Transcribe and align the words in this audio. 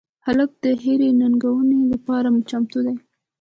هلک 0.25 0.51
د 0.63 0.65
هرې 0.83 1.09
ننګونې 1.19 1.79
لپاره 1.93 2.27
چمتو 2.49 2.79
دی. 2.85 2.95